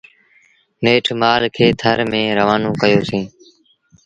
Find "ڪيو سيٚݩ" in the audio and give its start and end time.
2.81-3.25